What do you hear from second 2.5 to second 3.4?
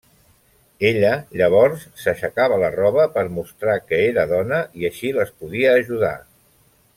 la roba per